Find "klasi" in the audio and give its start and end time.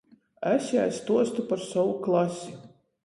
2.09-2.55